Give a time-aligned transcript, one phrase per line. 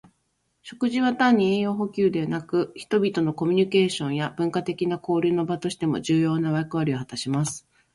[0.63, 7.67] 食事は単に栄養補給だけでなく、人々のコミュニケーションや文化的な交流の場としても重要な役割を果たします。